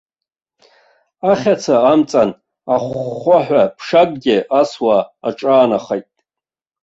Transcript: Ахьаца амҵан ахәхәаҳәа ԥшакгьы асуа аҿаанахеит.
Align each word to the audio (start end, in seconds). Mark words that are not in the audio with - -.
Ахьаца 1.31 1.75
амҵан 1.91 2.29
ахәхәаҳәа 2.73 3.61
ԥшакгьы 3.77 4.37
асуа 4.59 4.97
аҿаанахеит. 5.27 6.07